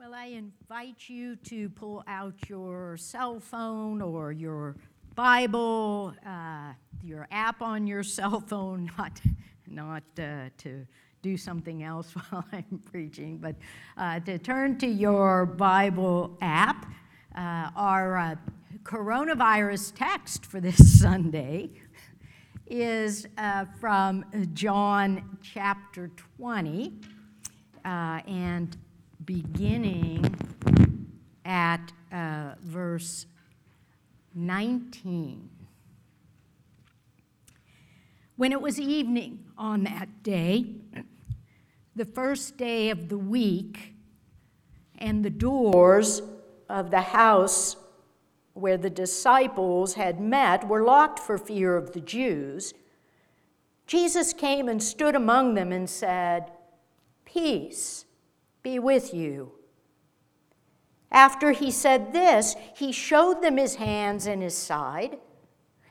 [0.00, 4.76] Well, I invite you to pull out your cell phone or your
[5.14, 6.72] Bible, uh,
[7.04, 9.20] your app on your cell phone, not,
[9.66, 10.86] not uh, to
[11.20, 13.56] do something else while I'm preaching, but
[13.98, 16.86] uh, to turn to your Bible app.
[17.36, 18.36] Uh, our uh,
[18.84, 21.72] coronavirus text for this Sunday
[22.66, 24.24] is uh, from
[24.54, 26.94] John chapter 20
[27.84, 28.78] and
[29.24, 30.36] beginning
[31.44, 33.26] at uh, verse
[34.34, 35.48] 19.
[38.36, 40.66] When it was evening on that day,
[41.94, 43.94] the first day of the week,
[45.00, 46.22] and the doors
[46.68, 47.76] of the house
[48.52, 52.74] where the disciples had met were locked for fear of the Jews,
[53.86, 56.52] Jesus came and stood among them and said,
[57.24, 58.04] Peace
[58.62, 59.52] be with you.
[61.12, 65.18] After he said this, he showed them his hands and his side.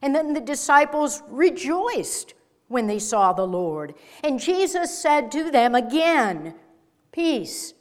[0.01, 2.33] And then the disciples rejoiced
[2.67, 3.95] when they saw the Lord.
[4.23, 6.55] And Jesus said to them again,
[7.11, 7.73] Peace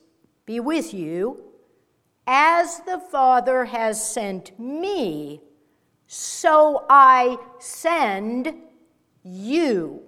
[0.46, 1.44] be with you.
[2.26, 5.40] As the Father has sent me,
[6.06, 8.54] so I send
[9.22, 10.07] you.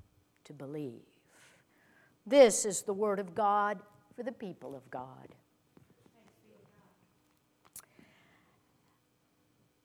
[0.51, 1.01] to believe.
[2.25, 3.79] This is the word of God
[4.15, 5.29] for the people of God.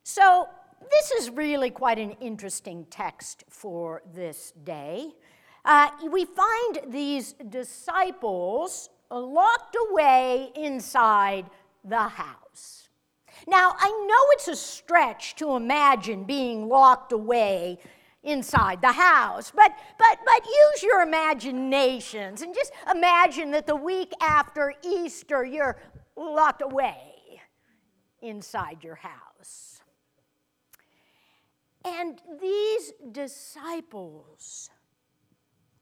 [0.02, 0.48] So,
[0.90, 5.08] this is really quite an interesting text for this day.
[5.64, 11.46] Uh, we find these disciples locked away inside
[11.84, 12.88] the house.
[13.46, 17.78] Now, I know it's a stretch to imagine being locked away
[18.26, 19.50] inside the house.
[19.54, 25.78] But, but, but use your imaginations and just imagine that the week after Easter, you're
[26.16, 27.40] locked away
[28.20, 29.80] inside your house.
[31.84, 34.70] And these disciples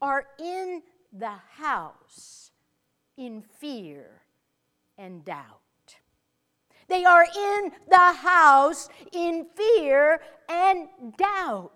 [0.03, 0.83] are in
[1.13, 2.51] the house
[3.17, 4.21] in fear
[4.99, 5.61] and doubt.
[6.89, 11.73] They are in the house in fear and doubt.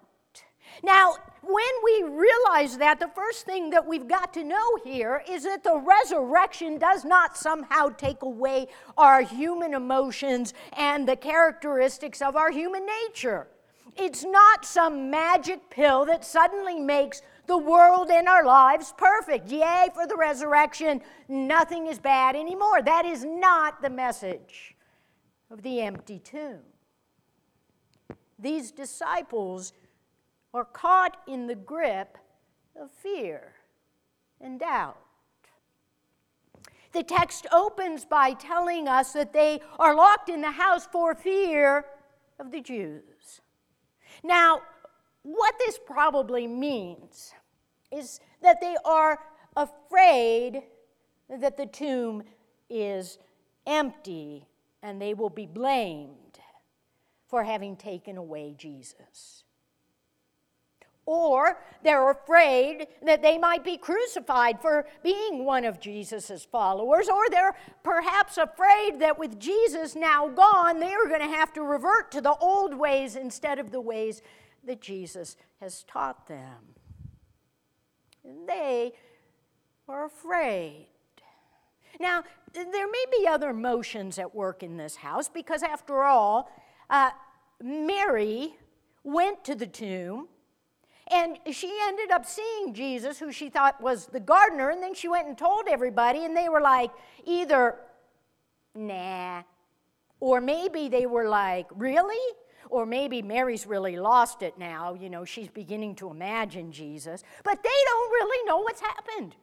[0.82, 5.44] Now, when we realize that, the first thing that we've got to know here is
[5.44, 12.36] that the resurrection does not somehow take away our human emotions and the characteristics of
[12.36, 13.48] our human nature.
[13.96, 19.48] It's not some magic pill that suddenly makes the world and our lives perfect.
[19.48, 22.82] Yay for the resurrection, nothing is bad anymore.
[22.82, 24.76] That is not the message
[25.50, 26.60] of the empty tomb.
[28.38, 29.72] These disciples
[30.52, 32.18] or caught in the grip
[32.80, 33.54] of fear
[34.40, 34.98] and doubt.
[36.92, 41.84] The text opens by telling us that they are locked in the house for fear
[42.38, 43.40] of the Jews.
[44.24, 44.62] Now,
[45.22, 47.34] what this probably means
[47.90, 49.18] is that they are
[49.56, 50.62] afraid
[51.28, 52.22] that the tomb
[52.70, 53.18] is
[53.66, 54.46] empty
[54.82, 56.38] and they will be blamed
[57.26, 59.44] for having taken away Jesus.
[61.10, 67.08] Or they're afraid that they might be crucified for being one of Jesus' followers.
[67.08, 71.62] Or they're perhaps afraid that with Jesus now gone, they are going to have to
[71.62, 74.20] revert to the old ways instead of the ways
[74.66, 76.74] that Jesus has taught them.
[78.46, 78.92] They
[79.88, 80.88] are afraid.
[81.98, 82.22] Now,
[82.52, 86.50] there may be other motions at work in this house because, after all,
[86.90, 87.12] uh,
[87.62, 88.56] Mary
[89.04, 90.28] went to the tomb
[91.10, 95.08] and she ended up seeing Jesus, who she thought was the gardener, and then she
[95.08, 96.90] went and told everybody, and they were like,
[97.24, 97.76] either,
[98.74, 99.42] nah,
[100.20, 102.34] or maybe they were like, really?
[102.70, 104.94] Or maybe Mary's really lost it now.
[104.94, 107.22] You know, she's beginning to imagine Jesus.
[107.42, 109.34] But they don't really know what's happened.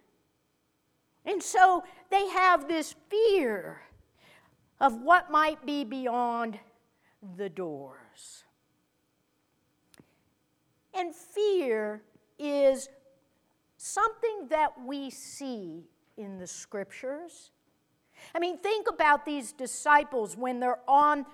[1.25, 3.81] And so they have this fear
[4.79, 6.59] of what might be beyond
[7.37, 8.44] the doors.
[10.95, 12.01] And fear
[12.39, 12.89] is
[13.77, 15.83] something that we see
[16.17, 17.51] in the scriptures.
[18.33, 21.25] I mean, think about these disciples when they're on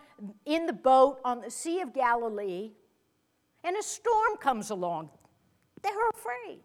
[0.46, 2.72] in the boat on the Sea of Galilee
[3.63, 5.10] and a storm comes along.
[5.81, 6.62] They're afraid.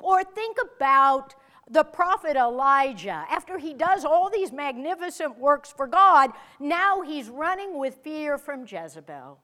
[0.00, 1.34] Or think about
[1.68, 3.24] the prophet Elijah.
[3.28, 8.66] After he does all these magnificent works for God, now he's running with fear from
[8.66, 9.38] Jezebel.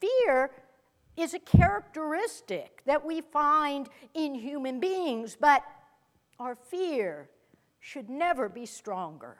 [0.00, 0.50] Fear
[1.16, 5.62] is a characteristic that we find in human beings, but
[6.38, 7.28] our fear
[7.80, 9.36] should never be stronger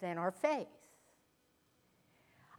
[0.00, 0.68] than our faith.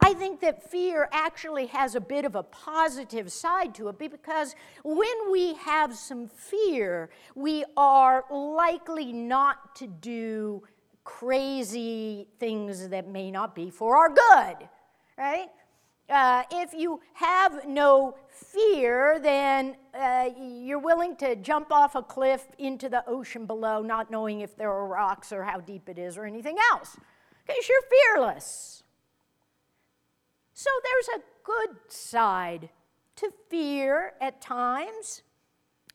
[0.04, 4.56] I think that fear actually has a bit of a positive side to it because
[4.82, 10.64] when we have some fear, we are likely not to do
[11.04, 14.68] crazy things that may not be for our good,
[15.16, 15.48] right?
[16.12, 22.48] Uh, if you have no fear, then uh, you're willing to jump off a cliff
[22.58, 26.18] into the ocean below, not knowing if there are rocks or how deep it is
[26.18, 26.98] or anything else,
[27.46, 28.82] because you're fearless.
[30.52, 32.68] So there's a good side
[33.16, 35.22] to fear at times,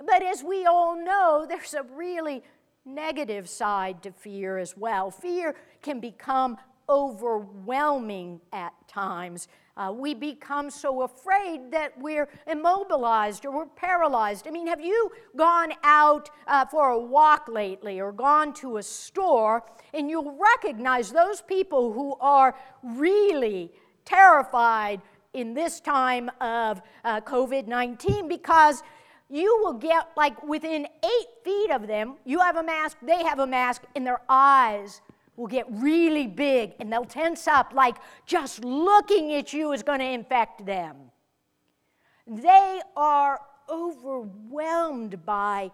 [0.04, 2.42] but as we all know, there's a really
[2.86, 5.12] negative side to fear as well.
[5.12, 5.54] Fear
[5.84, 6.58] can become
[6.90, 9.48] overwhelming at times.
[9.76, 14.48] Uh, we become so afraid that we're immobilized or we're paralyzed.
[14.48, 18.84] I mean, have you gone out uh, for a walk lately or gone to a
[18.84, 19.64] store
[19.94, 23.72] and you'll recognize those people who are really
[24.06, 25.02] terrified
[25.34, 28.82] in this time of uh, COVID 19 because
[29.30, 33.40] you will get like within eight feet of them, you have a mask, they have
[33.40, 35.02] a mask, and their eyes
[35.38, 37.96] will get really big and they'll tense up like
[38.26, 40.98] just looking at you is going to infect them.
[42.26, 43.40] They are
[43.70, 45.72] overwhelmed by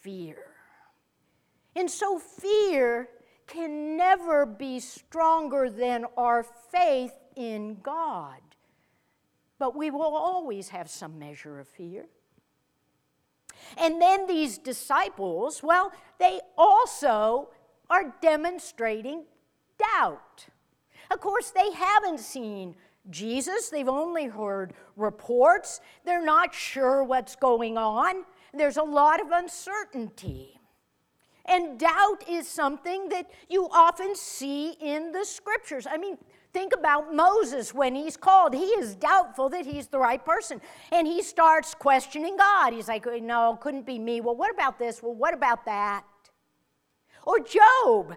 [0.00, 0.36] fear.
[1.76, 3.08] And so fear
[3.46, 8.40] can never be stronger than our faith in God.
[9.58, 12.06] But we will always have some measure of fear.
[13.76, 17.48] And then these disciples, well, they also
[17.94, 19.24] are demonstrating
[19.78, 20.46] doubt.
[21.10, 22.74] Of course, they haven't seen
[23.10, 25.80] Jesus, they've only heard reports.
[26.04, 28.24] They're not sure what's going on.
[28.54, 30.58] There's a lot of uncertainty.
[31.44, 35.86] And doubt is something that you often see in the scriptures.
[35.88, 36.16] I mean,
[36.54, 38.54] think about Moses when he's called.
[38.54, 40.62] He is doubtful that he's the right person.
[40.90, 42.72] And he starts questioning God.
[42.72, 44.22] He's like, no, couldn't be me.
[44.22, 45.02] Well, what about this?
[45.02, 46.04] Well, what about that?
[47.24, 48.16] Or Job.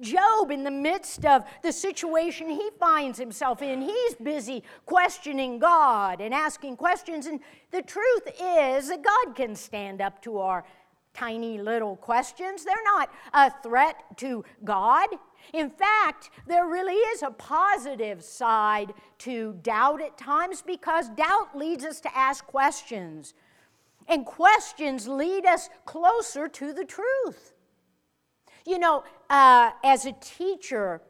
[0.00, 6.22] Job, in the midst of the situation he finds himself in, he's busy questioning God
[6.22, 7.26] and asking questions.
[7.26, 7.40] And
[7.70, 10.64] the truth is that God can stand up to our
[11.12, 12.64] tiny little questions.
[12.64, 15.08] They're not a threat to God.
[15.52, 21.84] In fact, there really is a positive side to doubt at times because doubt leads
[21.84, 23.34] us to ask questions.
[24.08, 27.54] And questions lead us closer to the truth.
[28.66, 31.00] You know, uh, as a teacher,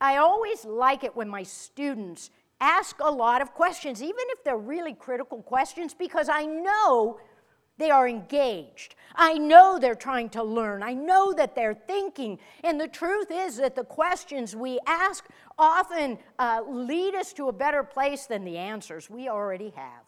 [0.00, 2.30] I always like it when my students
[2.60, 7.18] ask a lot of questions, even if they're really critical questions, because I know
[7.78, 8.94] they are engaged.
[9.14, 10.82] I know they're trying to learn.
[10.82, 12.38] I know that they're thinking.
[12.62, 15.26] And the truth is that the questions we ask
[15.58, 20.04] often uh, lead us to a better place than the answers we already have.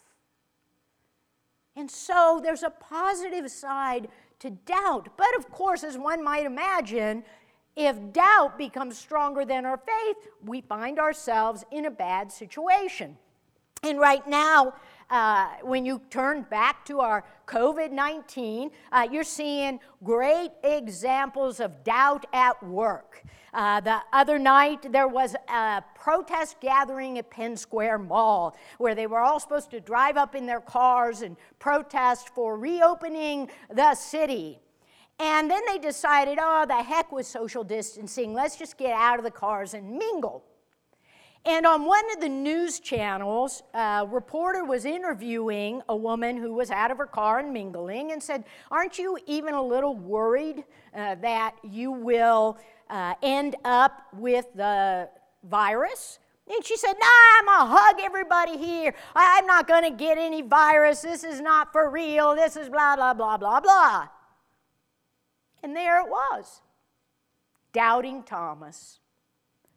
[1.77, 4.09] And so there's a positive side
[4.41, 5.09] to doubt.
[5.17, 7.25] But of course, as one might imagine,
[7.77, 13.17] if doubt becomes stronger than our faith, we find ourselves in a bad situation.
[13.83, 14.75] And right now,
[15.11, 21.85] uh, when you turn back to our COVID 19, uh, you're seeing great examples of
[21.85, 23.23] doubt at work.
[23.55, 29.07] Uh, the other night, there was a protest gathering at Penn Square Mall where they
[29.07, 34.59] were all supposed to drive up in their cars and protest for reopening the city.
[35.21, 39.25] And then they decided, oh, the heck with social distancing, let's just get out of
[39.25, 40.43] the cars and mingle.
[41.47, 46.71] And on one of the news channels, a reporter was interviewing a woman who was
[46.71, 50.65] out of her car and mingling and said, Aren't you even a little worried
[50.97, 52.59] uh, that you will
[52.95, 55.09] uh, end up with the
[55.43, 56.21] virus?
[56.47, 57.09] And she said, No,
[57.39, 58.95] I'm going to hug everybody here.
[59.15, 61.03] I'm not going to get any virus.
[61.03, 62.37] This is not for real.
[62.37, 64.09] This is blah, blah, blah, blah, blah.
[65.63, 66.61] And there it was
[67.73, 69.01] doubting Thomas.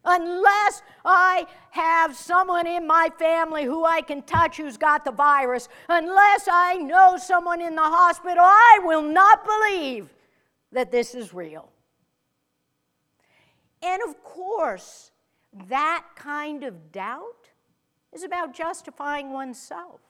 [0.05, 5.67] Unless I have someone in my family who I can touch who's got the virus,
[5.89, 10.09] unless I know someone in the hospital, I will not believe
[10.71, 11.69] that this is real.
[13.81, 15.11] And of course,
[15.67, 17.51] that kind of doubt
[18.13, 20.01] is about justifying oneself.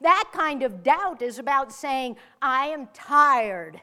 [0.00, 3.80] That kind of doubt is about saying, I am tired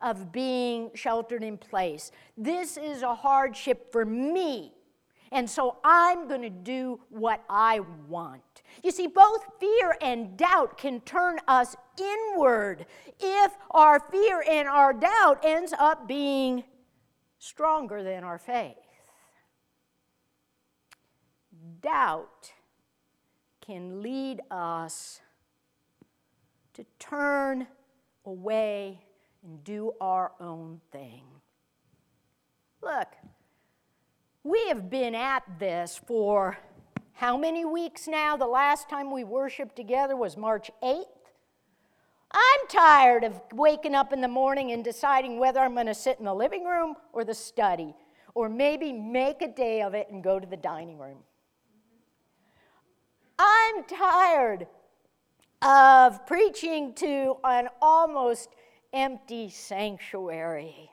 [0.00, 2.12] of being sheltered in place.
[2.36, 4.72] This is a hardship for me.
[5.32, 8.62] And so I'm going to do what I want.
[8.84, 12.86] You see, both fear and doubt can turn us inward
[13.18, 16.62] if our fear and our doubt ends up being
[17.38, 18.76] stronger than our faith.
[21.80, 22.52] Doubt
[23.60, 25.20] can lead us
[26.74, 27.66] to turn
[28.24, 29.00] away
[29.42, 31.22] and do our own thing.
[32.82, 33.08] Look,
[34.44, 36.58] we have been at this for
[37.14, 38.36] how many weeks now?
[38.36, 41.04] The last time we worshiped together was March 8th.
[42.36, 46.18] I'm tired of waking up in the morning and deciding whether I'm going to sit
[46.18, 47.94] in the living room or the study,
[48.34, 51.16] or maybe make a day of it and go to the dining room.
[53.38, 54.66] I'm tired
[55.62, 58.50] of preaching to an almost
[58.92, 60.90] empty sanctuary.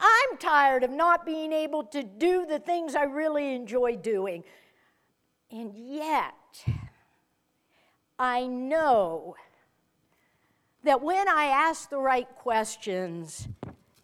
[0.00, 4.42] I'm tired of not being able to do the things I really enjoy doing.
[5.48, 6.34] And yet,
[8.18, 9.36] I know
[10.86, 13.48] that when I ask the right questions,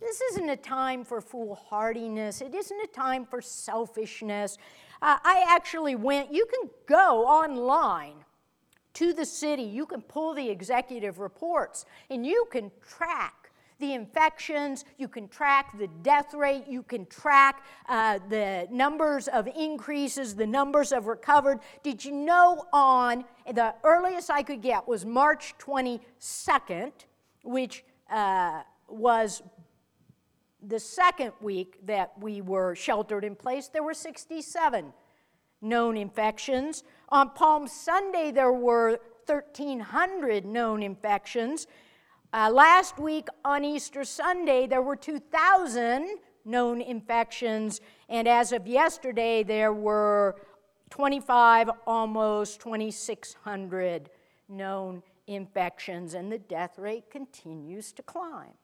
[0.00, 2.40] this isn't a time for foolhardiness.
[2.40, 4.58] It isn't a time for selfishness.
[5.00, 8.24] Uh, I actually went, you can go online
[8.94, 13.41] to the city, you can pull the executive reports, and you can track
[13.82, 19.46] the infections, you can track the death rate, you can track uh, the numbers of
[19.48, 21.58] increases, the numbers of recovered.
[21.82, 26.92] Did you know on the earliest I could get was March 22nd,
[27.42, 29.42] which uh, was
[30.66, 34.92] the second week that we were sheltered in place, there were 67
[35.60, 36.84] known infections.
[37.08, 41.66] On Palm Sunday, there were 1,300 known infections.
[42.34, 49.42] Uh, last week on Easter Sunday, there were 2,000 known infections, and as of yesterday,
[49.42, 50.36] there were
[50.88, 54.08] 25, almost 2,600
[54.48, 58.54] known infections, and the death rate continues to climb.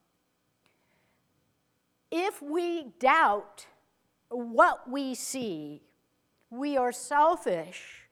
[2.11, 3.67] If we doubt
[4.31, 5.83] what we see,
[6.49, 8.09] we are selfish.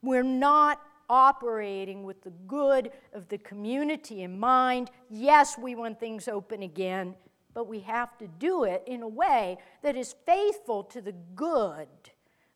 [0.00, 4.90] We're not operating with the good of the community in mind.
[5.10, 7.14] Yes, we want things open again,
[7.52, 11.88] but we have to do it in a way that is faithful to the good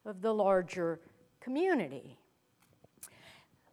[0.04, 1.00] of the larger
[1.40, 2.18] community.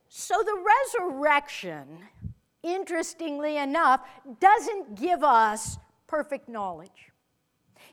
[0.10, 0.64] So the
[1.02, 2.00] resurrection,
[2.64, 4.02] interestingly enough,
[4.40, 5.78] doesn't give us
[6.08, 7.12] perfect knowledge.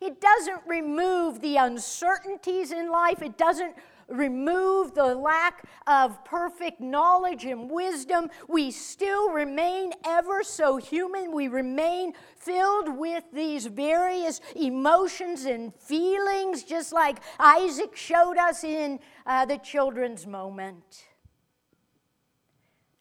[0.01, 3.23] It doesn't remove the uncertainties in life.
[3.23, 3.75] It doesn't
[4.09, 11.33] remove the lack of perfect knowledge and wisdom, we still remain ever so human.
[11.33, 19.01] We remain filled with these various emotions and feelings, just like Isaac showed us in
[19.27, 21.05] uh, the children's moment.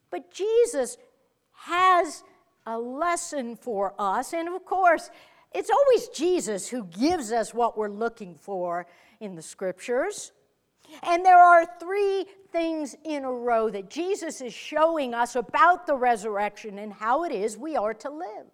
[0.09, 0.97] But Jesus
[1.53, 2.23] has
[2.65, 5.09] a lesson for us, and of course,
[5.53, 8.85] it's always Jesus who gives us what we're looking for
[9.19, 10.31] in the scriptures.
[11.03, 15.95] And there are three things in a row that Jesus is showing us about the
[15.95, 18.47] resurrection and how it is we are to live.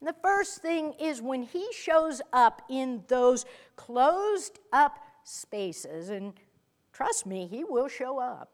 [0.00, 3.44] And the first thing is when he shows up in those
[3.76, 6.34] closed up spaces, and
[6.92, 8.50] trust me, he will show up.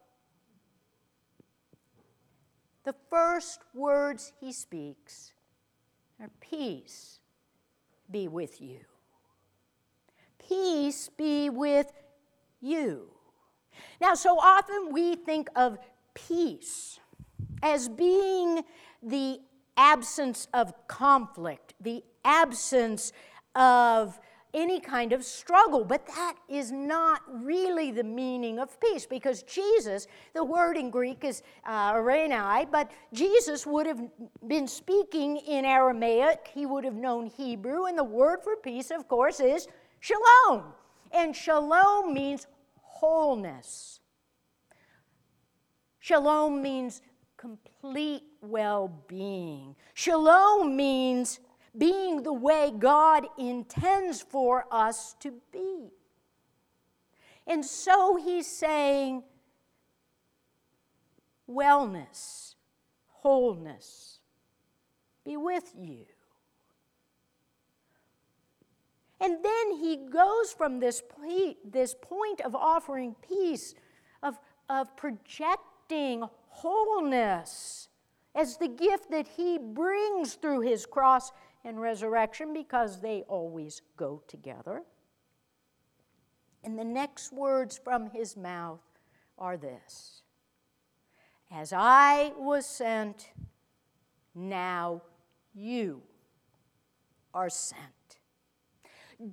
[2.85, 5.33] the first words he speaks
[6.21, 7.19] are peace
[8.11, 8.81] be with you.
[10.39, 11.91] Peace be with
[12.65, 13.09] you.
[14.01, 15.79] Now, so often we think of
[16.15, 16.99] peace
[17.63, 18.63] as being
[19.03, 19.41] the
[19.77, 23.13] absence of conflict, the absence
[23.55, 24.19] of
[24.55, 25.85] any kind of struggle.
[25.85, 31.25] But that is not really the meaning of peace because Jesus, the word in Greek
[31.25, 32.01] is uh,
[32.71, 34.01] but Jesus would have
[34.47, 36.51] been speaking in Aramaic.
[36.55, 39.67] He would have known Hebrew, and the word for peace, of course, is
[40.01, 40.73] shalom.
[41.15, 44.01] And shalom means wholeness.
[46.01, 47.01] Shalom means
[47.37, 49.77] complete well being.
[49.95, 51.39] Shalom means
[51.79, 55.91] being the way God intends for us to be.
[57.47, 59.23] And so he's saying
[61.49, 62.55] wellness,
[63.07, 64.19] wholeness
[65.25, 66.05] be with you.
[69.25, 71.03] And then he goes from this,
[71.65, 73.75] this point of offering peace,
[74.23, 74.39] of,
[74.69, 77.89] of projecting wholeness
[78.35, 81.33] as the gift that he brings through his cross
[81.65, 84.83] and resurrection because they always go together.
[86.63, 88.83] And the next words from his mouth
[89.39, 90.21] are this
[91.51, 93.31] As I was sent,
[94.35, 95.01] now
[95.55, 96.03] you
[97.33, 98.04] are sent.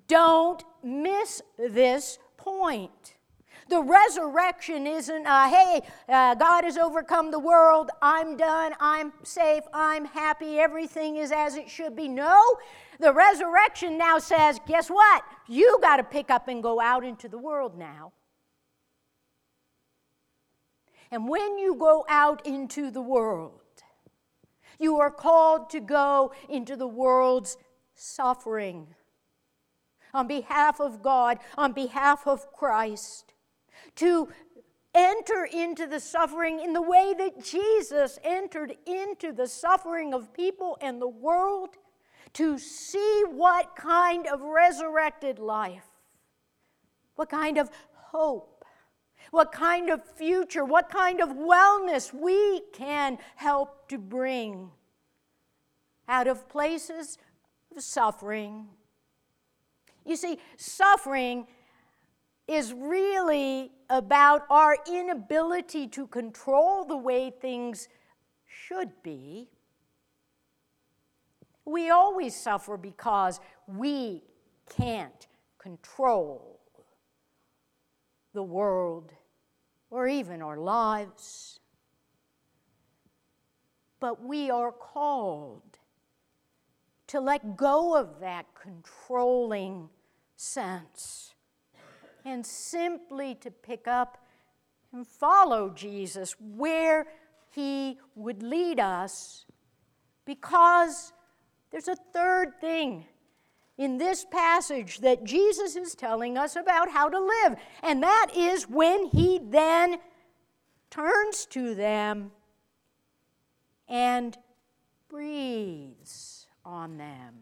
[0.08, 3.16] Don't miss this point.
[3.70, 9.64] The resurrection isn't, uh, hey, uh, God has overcome the world, I'm done, I'm safe,
[9.74, 12.10] I'm happy, everything is as it should be.
[12.10, 12.58] No,
[13.00, 15.24] the resurrection now says, guess what?
[15.48, 18.12] You got to pick up and go out into the world now.
[21.10, 23.62] And when you go out into the world,
[24.80, 27.58] you are called to go into the world's
[27.96, 28.96] suffering
[30.14, 33.34] on behalf of God, on behalf of Christ
[33.96, 34.30] to
[34.94, 40.78] enter into the suffering in the way that Jesus entered into the suffering of people
[40.82, 41.70] and the world,
[42.34, 45.88] to see what kind of resurrected life,
[47.16, 48.64] what kind of hope,
[49.32, 54.72] what kind of future, what kind of wellness we can help to bring
[56.08, 57.18] out of places
[57.76, 58.68] of suffering.
[60.06, 61.48] You see, suffering
[62.48, 67.88] is really about our inability to control the way things
[68.48, 69.50] should be.
[71.66, 74.24] We always suffer because we
[74.76, 75.28] can't
[75.60, 76.60] control
[78.34, 79.12] the world
[79.90, 81.60] or even our lives.
[84.00, 85.78] But we are called
[87.12, 89.90] to let go of that controlling
[90.38, 91.34] sense
[92.24, 94.18] and simply to pick up
[94.94, 97.06] and follow Jesus where
[97.50, 99.44] he would lead us
[100.24, 101.12] because
[101.70, 103.04] there's a third thing
[103.78, 108.70] in this passage that Jesus is telling us about how to live, and that is
[108.70, 109.98] when he then
[110.90, 112.32] turns to them
[113.90, 114.38] and
[115.10, 117.36] breathes on them.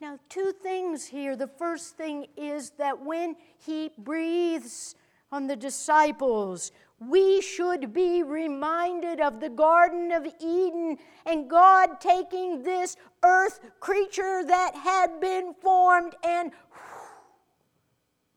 [0.00, 1.36] Now, two things here.
[1.36, 4.94] The first thing is that when he breathes
[5.30, 12.62] on the disciples, we should be reminded of the Garden of Eden and God taking
[12.62, 16.52] this earth creature that had been formed and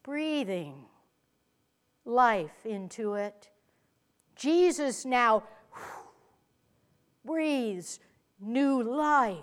[0.04, 0.86] breathing
[2.06, 3.50] life into it.
[4.36, 5.44] Jesus now
[7.26, 8.00] breathes
[8.40, 9.38] new life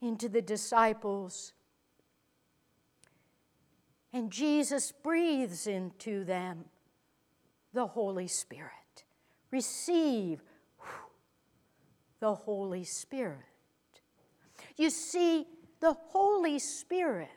[0.00, 1.52] into the disciples.
[4.12, 6.64] And Jesus breathes into them
[7.72, 9.04] the Holy Spirit.
[9.50, 10.42] Receive
[12.20, 13.38] the Holy Spirit.
[14.76, 15.46] You see,
[15.80, 17.28] the Holy Spirit,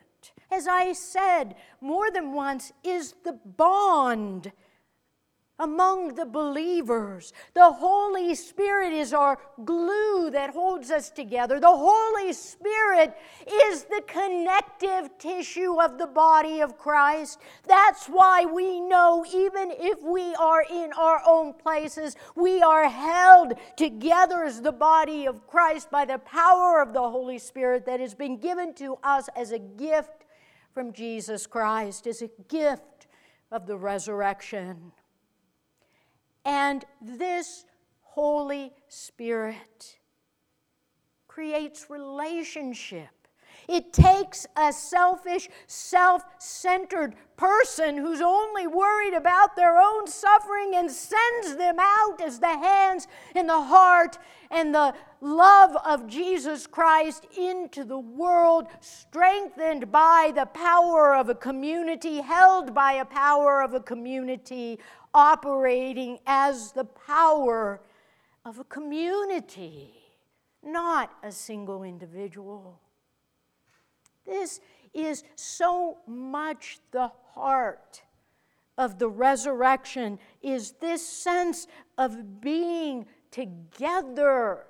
[0.51, 4.51] as I said more than once, is the bond
[5.59, 7.33] among the believers.
[7.53, 11.59] The Holy Spirit is our glue that holds us together.
[11.59, 13.13] The Holy Spirit
[13.47, 17.39] is the connective tissue of the body of Christ.
[17.67, 23.53] That's why we know, even if we are in our own places, we are held
[23.77, 28.15] together as the body of Christ by the power of the Holy Spirit that has
[28.15, 30.25] been given to us as a gift
[30.73, 33.07] from Jesus Christ, as a gift
[33.51, 34.93] of the resurrection.
[36.45, 37.65] And this
[38.01, 39.99] Holy Spirit
[41.27, 43.09] creates relationship.
[43.67, 50.91] It takes a selfish, self centered person who's only worried about their own suffering and
[50.91, 54.17] sends them out as the hands and the heart
[54.49, 61.35] and the love of Jesus Christ into the world, strengthened by the power of a
[61.35, 64.79] community, held by a power of a community,
[65.13, 67.81] operating as the power
[68.45, 69.93] of a community,
[70.63, 72.79] not a single individual.
[74.25, 74.59] This
[74.93, 78.03] is so much the heart
[78.77, 84.65] of the resurrection is this sense of being together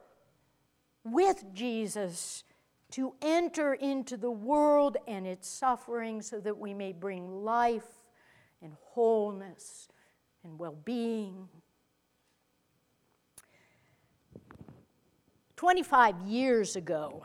[1.04, 2.44] with Jesus
[2.92, 7.88] to enter into the world and its suffering so that we may bring life
[8.62, 9.88] and wholeness
[10.44, 11.48] and well being
[15.62, 17.22] 25 years ago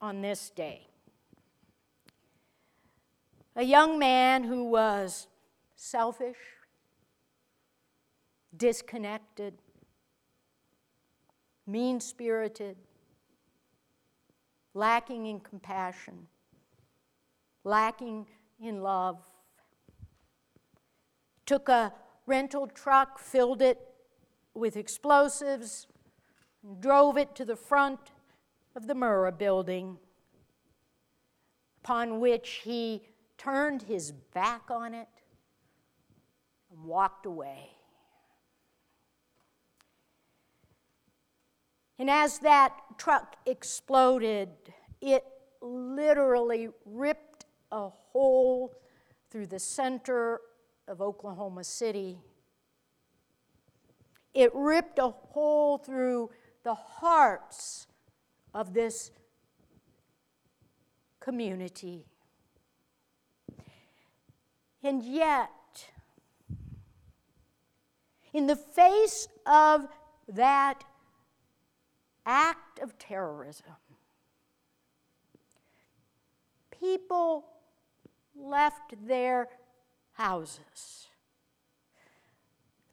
[0.00, 0.88] on this day,
[3.54, 5.28] a young man who was
[5.76, 6.36] selfish,
[8.56, 9.54] disconnected,
[11.64, 12.76] mean spirited,
[14.74, 16.26] lacking in compassion,
[17.62, 18.26] lacking
[18.60, 19.18] in love,
[21.46, 21.92] took a
[22.28, 23.80] rental truck, filled it
[24.54, 25.86] with explosives,
[26.78, 27.98] drove it to the front
[28.76, 29.96] of the Murrah building,
[31.82, 33.02] upon which he
[33.38, 35.08] turned his back on it
[36.70, 37.70] and walked away.
[41.98, 44.50] And as that truck exploded,
[45.00, 45.24] it
[45.60, 48.74] literally ripped a hole
[49.30, 50.40] through the center
[50.88, 52.18] of Oklahoma City.
[54.34, 56.30] It ripped a hole through
[56.64, 57.86] the hearts
[58.54, 59.10] of this
[61.20, 62.06] community.
[64.82, 65.50] And yet,
[68.32, 69.88] in the face of
[70.28, 70.84] that
[72.24, 73.76] act of terrorism,
[76.70, 77.46] people
[78.36, 79.48] left their
[80.18, 81.06] houses.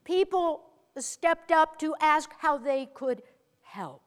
[0.04, 0.62] People
[0.96, 3.22] stepped up to ask how they could
[3.62, 4.02] help.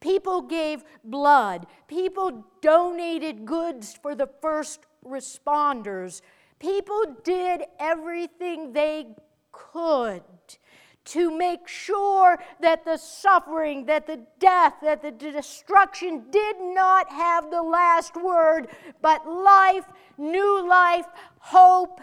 [0.00, 1.66] People gave blood.
[1.86, 6.22] People donated goods for the first responders.
[6.58, 9.06] People did everything they
[9.52, 10.22] could
[11.04, 17.50] to make sure that the suffering, that the death, that the destruction did not have
[17.50, 18.68] the last word,
[19.00, 19.84] but life,
[20.18, 21.06] new life,
[21.38, 22.00] hope,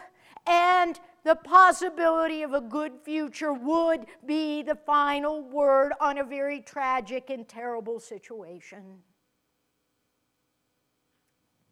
[0.48, 6.62] and the possibility of a good future would be the final word on a very
[6.62, 9.00] tragic and terrible situation.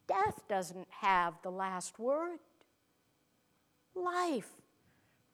[0.08, 2.40] Death doesn't have the last word.
[3.96, 4.50] Life,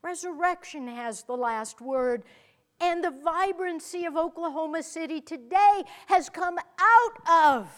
[0.02, 2.24] resurrection has the last word.
[2.82, 7.70] And the vibrancy of Oklahoma City today has come out of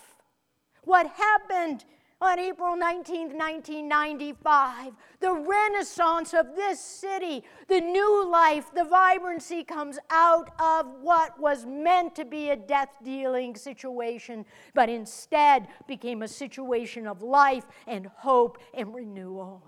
[0.84, 1.86] what happened
[2.22, 4.94] on April 19, 1995.
[5.20, 11.66] The renaissance of this city, the new life, the vibrancy comes out of what was
[11.66, 18.06] meant to be a death dealing situation, but instead became a situation of life and
[18.06, 19.64] hope and renewal.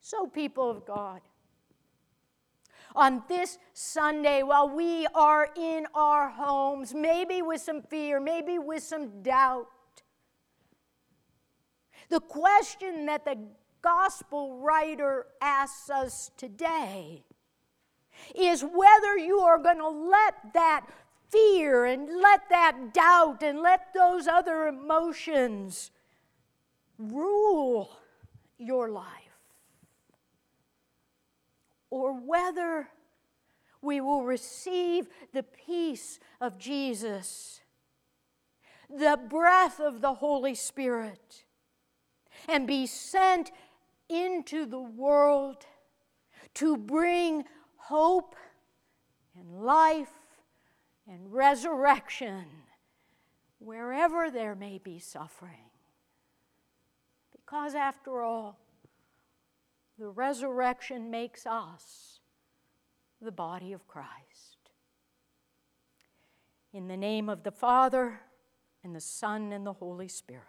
[0.00, 1.22] So, people of God,
[2.94, 8.82] on this Sunday while we are in our homes, maybe with some fear, maybe with
[8.82, 9.66] some doubt.
[12.08, 13.38] The question that the
[13.82, 17.24] gospel writer asks us today
[18.34, 20.86] is whether you are going to let that
[21.30, 25.90] fear and let that doubt and let those other emotions
[26.98, 27.90] rule
[28.58, 29.23] your life
[31.94, 32.88] or whether
[33.80, 37.60] we will receive the peace of Jesus,
[38.90, 41.44] the breath of the Holy Spirit,
[42.48, 43.52] and be sent
[44.08, 45.66] into the world
[46.54, 47.44] to bring
[47.76, 48.34] hope
[49.38, 50.10] and life
[51.06, 52.44] and resurrection
[53.60, 55.70] wherever there may be suffering.
[57.30, 58.58] Because, after all,
[59.98, 62.20] the resurrection makes us
[63.20, 64.70] the body of Christ.
[66.72, 68.20] In the name of the Father,
[68.82, 70.42] and the Son, and the Holy Spirit.